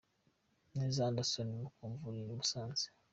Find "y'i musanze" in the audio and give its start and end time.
2.25-2.85